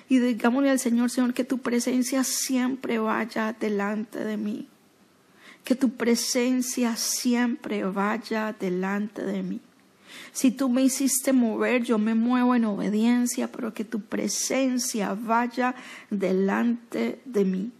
Y 0.07 0.19
digámosle 0.19 0.69
al 0.69 0.79
Señor, 0.79 1.09
Señor, 1.09 1.33
que 1.33 1.43
tu 1.43 1.59
presencia 1.59 2.23
siempre 2.23 2.99
vaya 2.99 3.55
delante 3.59 4.23
de 4.23 4.37
mí. 4.37 4.67
Que 5.63 5.75
tu 5.75 5.91
presencia 5.91 6.95
siempre 6.95 7.83
vaya 7.83 8.55
delante 8.59 9.23
de 9.23 9.41
mí. 9.41 9.61
Si 10.31 10.51
tú 10.51 10.69
me 10.69 10.83
hiciste 10.83 11.33
mover, 11.33 11.83
yo 11.83 11.97
me 11.97 12.13
muevo 12.13 12.55
en 12.55 12.65
obediencia, 12.65 13.51
pero 13.51 13.73
que 13.73 13.83
tu 13.83 14.01
presencia 14.01 15.13
vaya 15.13 15.75
delante 16.09 17.19
de 17.25 17.45
mí. 17.45 17.71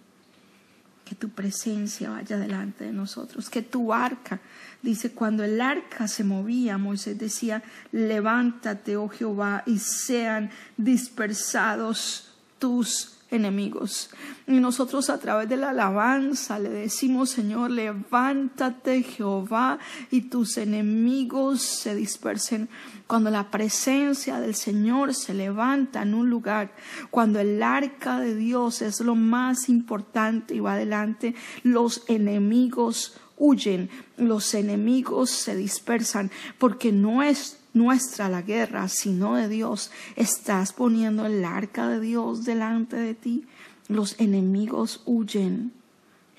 Que 1.05 1.15
tu 1.15 1.29
presencia 1.29 2.09
vaya 2.09 2.37
delante 2.37 2.83
de 2.83 2.91
nosotros. 2.91 3.49
Que 3.49 3.61
tu 3.61 3.93
arca, 3.93 4.41
dice, 4.81 5.11
cuando 5.11 5.43
el 5.43 5.61
arca 5.61 6.07
se 6.07 6.23
movía, 6.23 6.77
Moisés 6.77 7.17
decía, 7.17 7.63
levántate, 7.91 8.97
oh 8.97 9.07
Jehová, 9.07 9.63
y 9.65 9.79
sean 9.79 10.49
dispersados 10.77 12.33
tus 12.59 13.14
enemigos. 13.31 14.09
Y 14.47 14.53
nosotros 14.53 15.09
a 15.09 15.19
través 15.19 15.49
de 15.49 15.57
la 15.57 15.71
alabanza 15.71 16.59
le 16.59 16.69
decimos, 16.69 17.31
Señor, 17.31 17.71
levántate 17.71 19.03
Jehová 19.03 19.79
y 20.11 20.21
tus 20.21 20.57
enemigos 20.57 21.61
se 21.61 21.95
dispersen. 21.95 22.69
Cuando 23.07 23.29
la 23.29 23.51
presencia 23.51 24.39
del 24.39 24.55
Señor 24.55 25.13
se 25.13 25.33
levanta 25.33 26.03
en 26.03 26.13
un 26.13 26.29
lugar, 26.29 26.71
cuando 27.09 27.39
el 27.39 27.61
arca 27.61 28.19
de 28.19 28.35
Dios 28.35 28.81
es 28.81 28.99
lo 29.01 29.15
más 29.15 29.69
importante 29.69 30.55
y 30.55 30.59
va 30.59 30.73
adelante, 30.73 31.35
los 31.63 32.03
enemigos 32.07 33.19
huyen, 33.37 33.89
los 34.17 34.53
enemigos 34.53 35.29
se 35.29 35.55
dispersan, 35.55 36.31
porque 36.57 36.91
no 36.91 37.21
es 37.21 37.59
nuestra 37.75 38.29
la 38.29 38.41
guerra, 38.41 38.87
sino 38.87 39.35
de 39.35 39.47
Dios. 39.47 39.91
Estás 40.15 40.73
poniendo 40.73 41.27
el 41.27 41.45
arca 41.45 41.87
de 41.87 41.99
Dios 41.99 42.45
delante 42.45 42.95
de 42.95 43.13
ti. 43.13 43.45
Los 43.87 44.19
enemigos 44.19 45.03
huyen. 45.05 45.73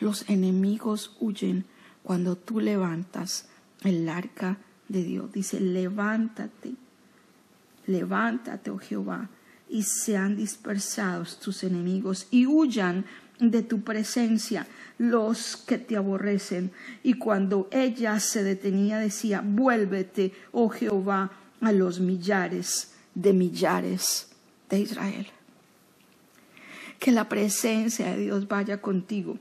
Los 0.00 0.28
enemigos 0.28 1.16
huyen 1.21 1.64
cuando 2.02 2.37
tú 2.37 2.59
levantas 2.61 3.49
el 3.83 4.09
arca 4.09 4.59
de 4.88 5.05
Dios. 5.05 5.33
Dice, 5.33 5.61
levántate, 5.61 6.75
levántate, 7.87 8.71
oh 8.71 8.78
Jehová, 8.78 9.28
y 9.69 9.83
sean 9.83 10.37
dispersados 10.37 11.38
tus 11.40 11.64
enemigos 11.64 12.28
y 12.31 12.47
huyan 12.47 13.05
de 13.38 13.62
tu 13.62 13.83
presencia 13.83 14.66
los 14.99 15.57
que 15.57 15.78
te 15.78 15.97
aborrecen. 15.97 16.73
Y 17.02 17.14
cuando 17.14 17.69
ella 17.71 18.19
se 18.21 18.43
detenía 18.43 18.99
decía, 18.99 19.43
vuélvete, 19.45 20.33
oh 20.52 20.69
Jehová, 20.69 21.33
a 21.61 21.73
los 21.73 22.00
millares 22.00 22.93
de 23.14 23.33
millares 23.33 24.28
de 24.69 24.81
Israel. 24.81 25.26
Que 26.99 27.12
la 27.12 27.28
presencia 27.28 28.12
de 28.12 28.19
Dios 28.19 28.49
vaya 28.49 28.81
contigo. 28.81 29.38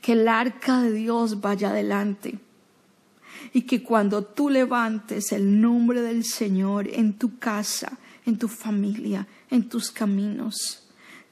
Que 0.00 0.12
el 0.12 0.28
arca 0.28 0.80
de 0.80 0.92
Dios 0.92 1.40
vaya 1.40 1.70
adelante. 1.70 2.38
Y 3.52 3.62
que 3.62 3.82
cuando 3.82 4.24
tú 4.24 4.50
levantes 4.50 5.32
el 5.32 5.60
nombre 5.60 6.00
del 6.00 6.24
Señor 6.24 6.88
en 6.88 7.14
tu 7.14 7.38
casa, 7.38 7.98
en 8.24 8.38
tu 8.38 8.46
familia, 8.46 9.26
en 9.50 9.68
tus 9.68 9.90
caminos, 9.90 10.82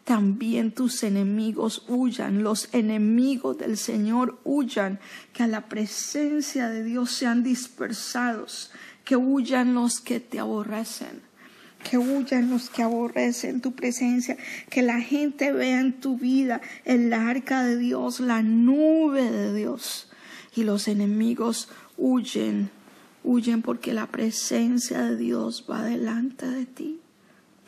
también 0.04 0.72
tus 0.72 1.02
enemigos 1.02 1.84
huyan, 1.88 2.42
los 2.42 2.68
enemigos 2.72 3.58
del 3.58 3.76
Señor 3.76 4.40
huyan, 4.44 4.98
que 5.32 5.42
a 5.42 5.46
la 5.46 5.68
presencia 5.68 6.68
de 6.68 6.82
Dios 6.82 7.10
sean 7.12 7.42
dispersados, 7.42 8.70
que 9.04 9.16
huyan 9.16 9.74
los 9.74 10.00
que 10.00 10.20
te 10.20 10.38
aborrecen, 10.38 11.22
que 11.88 11.98
huyan 11.98 12.50
los 12.50 12.70
que 12.70 12.82
aborrecen 12.82 13.60
tu 13.60 13.72
presencia, 13.72 14.36
que 14.68 14.82
la 14.82 15.00
gente 15.00 15.52
vea 15.52 15.80
en 15.80 16.00
tu 16.00 16.18
vida 16.18 16.60
el 16.84 17.12
arca 17.12 17.62
de 17.62 17.76
Dios, 17.76 18.20
la 18.20 18.42
nube 18.42 19.30
de 19.30 19.54
Dios, 19.54 20.08
y 20.56 20.64
los 20.64 20.88
enemigos 20.88 21.68
huyen, 21.96 22.70
huyen 23.22 23.62
porque 23.62 23.92
la 23.92 24.06
presencia 24.06 25.02
de 25.02 25.16
Dios 25.16 25.66
va 25.70 25.84
delante 25.84 26.46
de 26.46 26.66
ti, 26.66 27.00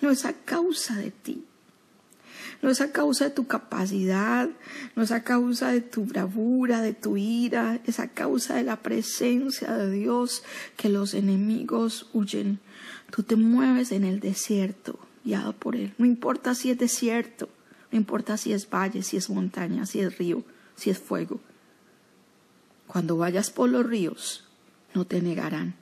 no 0.01 0.11
es 0.11 0.25
a 0.25 0.33
causa 0.33 0.97
de 0.97 1.11
ti 1.11 1.45
no 2.63 2.71
es 2.71 2.81
a 2.81 2.93
causa 2.93 3.25
de 3.25 3.31
tu 3.31 3.49
capacidad, 3.49 4.49
no 4.95 5.03
es 5.03 5.11
a 5.11 5.25
causa 5.25 5.73
de 5.73 5.81
tu 5.81 6.05
bravura, 6.05 6.81
de 6.81 6.95
tu 6.95 7.17
ira, 7.17 7.81
es 7.87 7.99
a 7.99 8.09
causa 8.09 8.55
de 8.55 8.63
la 8.63 8.77
presencia 8.77 9.77
de 9.77 9.91
Dios 9.91 10.45
que 10.77 10.89
los 10.89 11.13
enemigos 11.13 12.09
huyen. 12.13 12.61
Tú 13.11 13.25
te 13.25 13.35
mueves 13.35 13.91
en 13.91 14.05
el 14.05 14.21
desierto, 14.21 14.99
guiado 15.25 15.53
por 15.53 15.75
Él. 15.75 15.93
No 15.99 16.07
importa 16.07 16.55
si 16.55 16.71
es 16.71 16.79
desierto, 16.79 17.49
no 17.91 17.99
importa 17.99 18.37
si 18.37 18.53
es 18.53 18.71
valle, 18.71 19.03
si 19.03 19.17
es 19.17 19.29
montaña, 19.29 19.85
si 19.85 19.99
es 19.99 20.17
río, 20.17 20.45
si 20.77 20.91
es 20.91 20.99
fuego. 20.99 21.41
Cuando 22.87 23.17
vayas 23.17 23.51
por 23.51 23.71
los 23.71 23.85
ríos, 23.85 24.45
no 24.95 25.05
te 25.05 25.21
negarán 25.21 25.82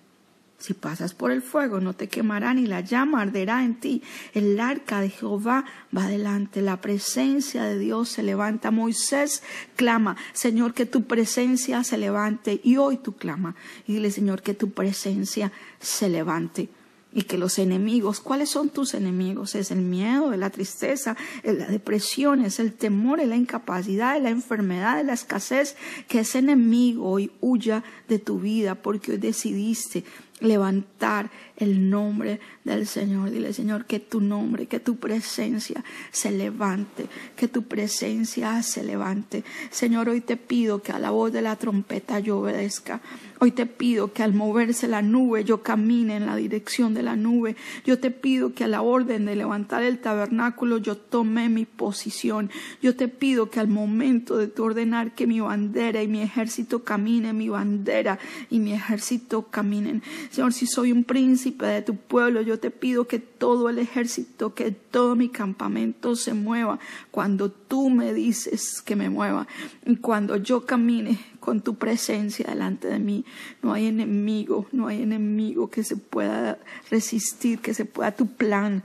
si 0.60 0.74
pasas 0.74 1.14
por 1.14 1.32
el 1.32 1.40
fuego 1.40 1.80
no 1.80 1.94
te 1.94 2.08
quemará 2.08 2.52
ni 2.52 2.66
la 2.66 2.82
llama 2.82 3.22
arderá 3.22 3.64
en 3.64 3.80
ti. 3.80 4.02
El 4.34 4.60
arca 4.60 5.00
de 5.00 5.08
Jehová 5.08 5.64
va 5.96 6.04
adelante. 6.04 6.60
La 6.60 6.82
presencia 6.82 7.64
de 7.64 7.78
Dios 7.78 8.10
se 8.10 8.22
levanta. 8.22 8.70
Moisés 8.70 9.42
clama, 9.74 10.16
Señor, 10.34 10.74
que 10.74 10.84
tu 10.84 11.04
presencia 11.04 11.82
se 11.82 11.96
levante. 11.96 12.60
Y 12.62 12.76
hoy 12.76 12.98
tú 12.98 13.16
clama. 13.16 13.56
Y 13.86 13.94
dile, 13.94 14.10
Señor, 14.10 14.42
que 14.42 14.52
tu 14.52 14.70
presencia 14.70 15.50
se 15.80 16.10
levante 16.10 16.68
y 17.12 17.22
que 17.22 17.38
los 17.38 17.58
enemigos, 17.58 18.20
¿cuáles 18.20 18.50
son 18.50 18.68
tus 18.68 18.94
enemigos? 18.94 19.54
Es 19.54 19.70
el 19.70 19.80
miedo, 19.80 20.32
es 20.32 20.38
la 20.38 20.50
tristeza, 20.50 21.16
es 21.42 21.58
la 21.58 21.66
depresión, 21.66 22.44
es 22.44 22.60
el 22.60 22.72
temor, 22.72 23.20
es 23.20 23.28
la 23.28 23.36
incapacidad, 23.36 24.16
es 24.16 24.22
la 24.22 24.30
enfermedad, 24.30 25.00
es 25.00 25.06
la 25.06 25.14
escasez, 25.14 25.76
que 26.06 26.20
ese 26.20 26.38
enemigo 26.38 27.10
hoy 27.10 27.32
huya 27.40 27.82
de 28.08 28.18
tu 28.18 28.38
vida 28.38 28.76
porque 28.76 29.12
hoy 29.12 29.18
decidiste 29.18 30.04
levantar 30.40 31.30
el 31.56 31.90
nombre 31.90 32.40
del 32.64 32.86
Señor. 32.86 33.30
Dile, 33.30 33.52
Señor, 33.52 33.84
que 33.86 34.00
tu 34.00 34.20
nombre, 34.20 34.66
que 34.66 34.80
tu 34.80 34.96
presencia 34.96 35.84
se 36.10 36.30
levante, 36.30 37.06
que 37.36 37.48
tu 37.48 37.64
presencia 37.64 38.62
se 38.62 38.82
levante. 38.82 39.44
Señor, 39.70 40.08
hoy 40.08 40.20
te 40.20 40.36
pido 40.36 40.82
que 40.82 40.92
a 40.92 40.98
la 40.98 41.10
voz 41.10 41.32
de 41.32 41.42
la 41.42 41.56
trompeta 41.56 42.18
yo 42.18 42.38
obedezca. 42.38 43.00
Hoy 43.42 43.52
te 43.52 43.64
pido 43.64 44.12
que 44.12 44.22
al 44.22 44.34
moverse 44.34 44.86
la 44.86 45.00
nube 45.00 45.44
yo 45.44 45.62
camine 45.62 46.16
en 46.16 46.26
la 46.26 46.36
dirección 46.36 46.92
de 46.92 47.02
la 47.02 47.16
nube. 47.16 47.56
Yo 47.86 47.98
te 47.98 48.10
pido 48.10 48.52
que 48.52 48.64
a 48.64 48.68
la 48.68 48.82
orden 48.82 49.24
de 49.24 49.34
levantar 49.34 49.82
el 49.82 49.98
tabernáculo 49.98 50.76
yo 50.76 50.96
tome 50.96 51.48
mi 51.48 51.64
posición. 51.64 52.50
Yo 52.82 52.96
te 52.96 53.08
pido 53.08 53.48
que 53.48 53.58
al 53.58 53.68
momento 53.68 54.36
de 54.36 54.46
tu 54.46 54.64
ordenar 54.64 55.14
que 55.14 55.26
mi 55.26 55.40
bandera 55.40 56.02
y 56.02 56.08
mi 56.08 56.20
ejército 56.20 56.84
caminen, 56.84 57.38
mi 57.38 57.48
bandera 57.48 58.18
y 58.50 58.58
mi 58.58 58.74
ejército 58.74 59.46
caminen. 59.48 60.02
Señor, 60.30 60.52
si 60.52 60.66
soy 60.66 60.92
un 60.92 61.02
príncipe 61.02 61.66
de 61.66 61.82
tu 61.82 61.96
pueblo, 61.96 62.40
yo 62.40 62.60
te 62.60 62.70
pido 62.70 63.08
que 63.08 63.18
todo 63.18 63.68
el 63.68 63.78
ejército, 63.78 64.54
que 64.54 64.70
todo 64.70 65.16
mi 65.16 65.28
campamento 65.28 66.14
se 66.14 66.34
mueva 66.34 66.78
cuando 67.10 67.50
tú 67.50 67.90
me 67.90 68.14
dices 68.14 68.80
que 68.80 68.94
me 68.94 69.10
mueva. 69.10 69.48
Y 69.84 69.96
cuando 69.96 70.36
yo 70.36 70.64
camine 70.66 71.18
con 71.40 71.62
tu 71.62 71.74
presencia 71.74 72.46
delante 72.48 72.86
de 72.86 73.00
mí. 73.00 73.24
No 73.62 73.72
hay 73.72 73.86
enemigo, 73.86 74.66
no 74.70 74.86
hay 74.86 75.02
enemigo 75.02 75.68
que 75.68 75.82
se 75.82 75.96
pueda 75.96 76.58
resistir, 76.90 77.58
que 77.58 77.74
se 77.74 77.86
pueda 77.86 78.12
tu 78.14 78.26
plan. 78.26 78.84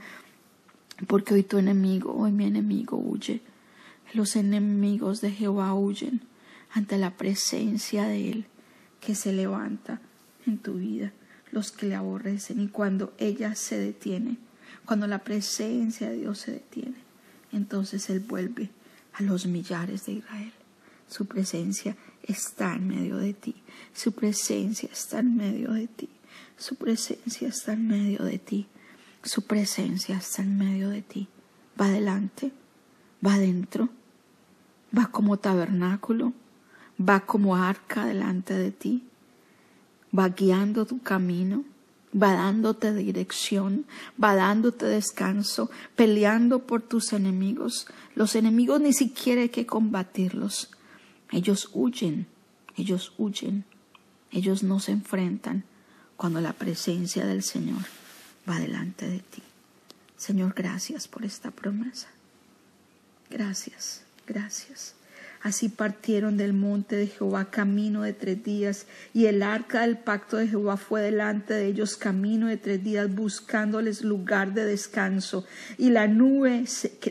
Porque 1.06 1.34
hoy 1.34 1.42
tu 1.42 1.58
enemigo, 1.58 2.12
hoy 2.12 2.32
mi 2.32 2.46
enemigo 2.46 2.96
huye. 2.96 3.40
Los 4.14 4.34
enemigos 4.34 5.20
de 5.20 5.30
Jehová 5.30 5.74
huyen 5.74 6.22
ante 6.72 6.98
la 6.98 7.16
presencia 7.16 8.04
de 8.04 8.30
Él 8.30 8.46
que 9.00 9.14
se 9.14 9.32
levanta 9.32 10.00
en 10.46 10.58
tu 10.58 10.74
vida, 10.74 11.12
los 11.50 11.72
que 11.72 11.86
le 11.86 11.94
aborrecen. 11.94 12.60
Y 12.60 12.68
cuando 12.68 13.12
ella 13.18 13.54
se 13.54 13.78
detiene, 13.78 14.38
cuando 14.84 15.06
la 15.06 15.18
presencia 15.18 16.10
de 16.10 16.16
Dios 16.16 16.38
se 16.38 16.52
detiene, 16.52 16.96
entonces 17.52 18.08
Él 18.10 18.20
vuelve 18.20 18.70
a 19.14 19.22
los 19.22 19.46
millares 19.46 20.06
de 20.06 20.12
Israel. 20.12 20.52
Su 21.08 21.26
presencia 21.26 21.96
está 22.22 22.74
en 22.74 22.88
medio 22.88 23.16
de 23.16 23.32
ti. 23.32 23.54
Su 23.94 24.12
presencia 24.12 24.88
está 24.92 25.20
en 25.20 25.36
medio 25.36 25.72
de 25.72 25.86
ti. 25.86 26.08
Su 26.56 26.76
presencia 26.76 27.48
está 27.48 27.72
en 27.72 27.86
medio 27.86 28.24
de 28.24 28.38
ti. 28.38 28.66
Su 29.22 29.42
presencia 29.42 30.16
está 30.16 30.42
en 30.42 30.58
medio 30.58 30.90
de 30.90 31.02
ti. 31.02 31.28
Va 31.80 31.86
adelante, 31.86 32.52
va 33.24 33.34
adentro, 33.34 33.88
va 34.96 35.06
como 35.08 35.36
tabernáculo, 35.36 36.32
va 36.98 37.20
como 37.20 37.56
arca 37.56 38.06
delante 38.06 38.54
de 38.54 38.70
ti, 38.70 39.04
va 40.16 40.28
guiando 40.28 40.86
tu 40.86 41.02
camino, 41.02 41.64
va 42.14 42.32
dándote 42.32 42.94
dirección, 42.94 43.86
va 44.22 44.34
dándote 44.34 44.86
descanso, 44.86 45.70
peleando 45.94 46.60
por 46.60 46.82
tus 46.82 47.12
enemigos. 47.12 47.86
Los 48.14 48.34
enemigos 48.34 48.80
ni 48.80 48.92
siquiera 48.92 49.42
hay 49.42 49.48
que 49.48 49.66
combatirlos, 49.66 50.70
ellos 51.30 51.70
huyen, 51.72 52.26
ellos 52.76 53.12
huyen, 53.18 53.64
ellos 54.30 54.62
no 54.62 54.80
se 54.80 54.92
enfrentan 54.92 55.64
cuando 56.16 56.40
la 56.40 56.52
presencia 56.52 57.26
del 57.26 57.42
Señor 57.42 57.82
va 58.48 58.58
delante 58.58 59.08
de 59.08 59.20
ti. 59.20 59.42
Señor, 60.16 60.54
gracias 60.54 61.08
por 61.08 61.24
esta 61.24 61.50
promesa. 61.50 62.08
Gracias, 63.28 64.02
gracias. 64.26 64.95
Así 65.46 65.68
partieron 65.68 66.36
del 66.36 66.54
monte 66.54 66.96
de 66.96 67.06
Jehová 67.06 67.52
camino 67.52 68.02
de 68.02 68.12
tres 68.12 68.42
días, 68.42 68.88
y 69.14 69.26
el 69.26 69.44
arca 69.44 69.82
del 69.82 69.96
pacto 69.96 70.38
de 70.38 70.48
Jehová 70.48 70.76
fue 70.76 71.02
delante 71.02 71.54
de 71.54 71.66
ellos 71.66 71.96
camino 71.96 72.48
de 72.48 72.56
tres 72.56 72.82
días, 72.82 73.14
buscándoles 73.14 74.02
lugar 74.02 74.54
de 74.54 74.64
descanso. 74.64 75.44
Y 75.78 75.90
la 75.90 76.08
nube 76.08 76.64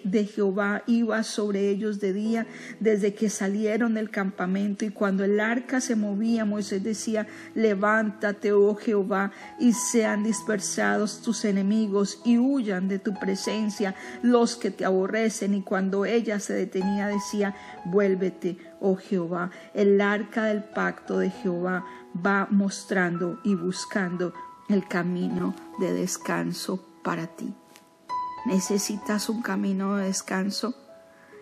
de 0.04 0.26
Jehová 0.26 0.84
iba 0.86 1.24
sobre 1.24 1.70
ellos 1.70 2.02
de 2.02 2.12
día 2.12 2.46
desde 2.82 3.14
que 3.14 3.30
salieron 3.30 3.94
del 3.94 4.10
campamento. 4.10 4.84
Y 4.84 4.90
cuando 4.90 5.24
el 5.24 5.40
arca 5.40 5.80
se 5.80 5.96
movía, 5.96 6.44
Moisés 6.44 6.84
decía, 6.84 7.28
levántate, 7.54 8.52
oh 8.52 8.76
Jehová, 8.76 9.32
y 9.62 9.72
sean 9.72 10.26
dispersados 10.26 11.22
tus 11.22 11.46
enemigos, 11.46 12.20
y 12.26 12.38
huyan 12.38 12.90
de 12.90 13.00
tu 13.00 13.18
presencia 13.18 13.96
los 14.24 14.58
que 14.58 14.72
te 14.72 14.84
aborrecen. 14.84 15.54
Y 15.54 15.62
cuando 15.62 16.04
ella 16.04 16.42
se 16.42 16.52
detenía, 16.52 17.08
decía, 17.08 17.56
vuelve 17.86 18.25
oh 18.80 18.96
Jehová. 18.96 19.52
El 19.74 20.00
arca 20.02 20.46
del 20.46 20.64
pacto 20.64 21.20
de 21.20 21.30
Jehová 21.30 21.86
va 22.26 22.48
mostrando 22.50 23.40
y 23.44 23.56
buscando 23.56 24.34
el 24.70 24.88
camino 24.88 25.54
de 25.80 25.94
descanso 25.94 26.84
para 27.04 27.28
ti. 27.28 27.54
¿Necesitas 28.46 29.30
un 29.30 29.42
camino 29.42 29.96
de 29.96 30.06
descanso? 30.06 30.76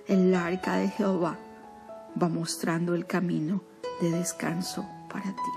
El 0.07 0.33
arca 0.35 0.77
de 0.77 0.89
Jehová 0.89 1.37
va 2.21 2.29
mostrando 2.29 2.95
el 2.95 3.05
camino 3.05 3.61
de 4.01 4.11
descanso 4.11 4.85
para 5.09 5.31
ti. 5.31 5.51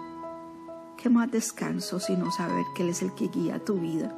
¿Qué 0.97 1.11
más 1.11 1.31
descanso 1.31 2.01
sino 2.01 2.31
saber 2.31 2.65
que 2.75 2.83
Él 2.83 2.91
es 2.91 3.03
el 3.03 3.15
que 3.15 3.29
guía 3.29 3.65
tu 3.65 3.81
vida? 3.81 4.13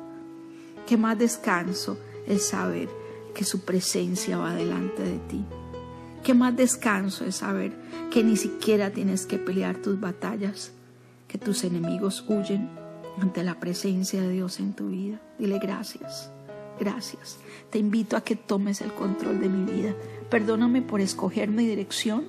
¿Qué 0.87 0.97
más 0.97 1.19
descanso 1.19 1.99
es 2.27 2.47
saber 2.49 2.89
que 3.35 3.45
su 3.45 3.65
presencia 3.65 4.39
va 4.39 4.55
delante 4.55 5.03
de 5.03 5.19
ti? 5.19 5.45
Qué 6.23 6.35
más 6.35 6.57
descanso 6.57 7.25
es 7.25 7.37
saber 7.37 7.73
que 8.11 8.23
ni 8.23 8.37
siquiera 8.37 8.91
tienes 8.91 9.27
que 9.27 9.39
pelear 9.39 9.77
tus 9.77 9.99
batallas, 9.99 10.73
que 11.27 11.39
tus 11.39 11.65
enemigos 11.65 12.25
huyen 12.29 12.69
ante 13.21 13.43
la 13.43 13.59
presencia 13.59 14.21
de 14.21 14.31
Dios 14.31 14.61
en 14.61 14.75
tu 14.75 14.89
vida. 14.89 15.21
Dile 15.39 15.59
gracias, 15.59 16.31
gracias. 16.79 17.39
Te 17.71 17.79
invito 17.79 18.17
a 18.17 18.23
que 18.23 18.37
tomes 18.37 18.81
el 18.81 18.93
control 18.93 19.41
de 19.41 19.49
mi 19.49 19.71
vida. 19.71 19.95
Perdóname 20.31 20.83
por 20.83 21.01
escoger 21.01 21.49
mi 21.49 21.67
dirección 21.67 22.27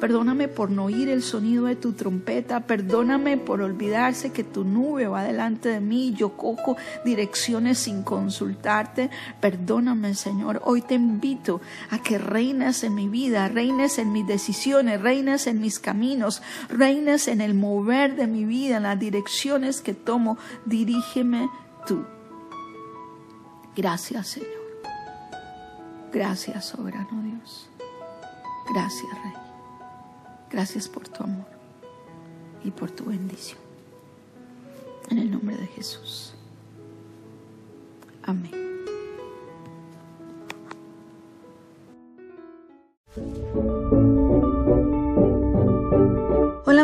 Perdóname 0.00 0.48
por 0.48 0.70
no 0.70 0.84
oír 0.84 1.08
el 1.08 1.22
sonido 1.22 1.66
de 1.66 1.76
tu 1.76 1.92
trompeta. 1.92 2.60
Perdóname 2.60 3.36
por 3.36 3.60
olvidarse 3.60 4.30
que 4.30 4.44
tu 4.44 4.64
nube 4.64 5.08
va 5.08 5.22
delante 5.22 5.68
de 5.68 5.80
mí 5.80 6.14
yo 6.14 6.36
cojo 6.36 6.76
direcciones 7.04 7.78
sin 7.78 8.02
consultarte. 8.02 9.10
Perdóname, 9.40 10.14
Señor. 10.14 10.62
Hoy 10.64 10.82
te 10.82 10.94
invito 10.94 11.60
a 11.90 11.98
que 11.98 12.18
reines 12.18 12.84
en 12.84 12.94
mi 12.94 13.08
vida, 13.08 13.48
reines 13.48 13.98
en 13.98 14.12
mis 14.12 14.26
decisiones, 14.26 15.00
reines 15.00 15.46
en 15.46 15.60
mis 15.60 15.78
caminos, 15.78 16.42
reines 16.68 17.28
en 17.28 17.40
el 17.40 17.54
mover 17.54 18.16
de 18.16 18.26
mi 18.26 18.44
vida, 18.44 18.78
en 18.78 18.84
las 18.84 18.98
direcciones 18.98 19.80
que 19.80 19.94
tomo. 19.94 20.38
Dirígeme 20.64 21.48
tú. 21.86 22.04
Gracias, 23.76 24.28
Señor. 24.28 24.48
Gracias, 26.12 26.66
soberano 26.66 27.22
Dios. 27.22 27.68
Gracias, 28.72 29.12
Rey. 29.22 29.47
Gracias 30.50 30.88
por 30.88 31.08
tu 31.08 31.22
amor 31.22 31.46
y 32.64 32.70
por 32.70 32.90
tu 32.90 33.04
bendición. 33.06 33.58
En 35.10 35.18
el 35.18 35.30
nombre 35.30 35.56
de 35.56 35.66
Jesús. 35.66 36.34
Amén. 38.22 38.77